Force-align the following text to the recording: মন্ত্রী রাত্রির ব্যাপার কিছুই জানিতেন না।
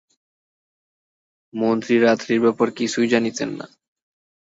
মন্ত্রী 1.53 1.95
রাত্রির 1.97 2.39
ব্যাপার 2.41 2.69
কিছুই 2.71 3.07
জানিতেন 3.07 3.49
না। 3.59 3.65